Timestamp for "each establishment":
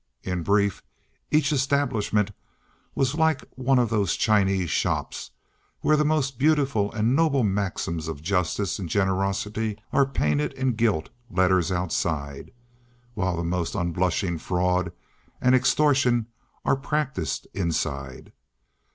1.29-2.31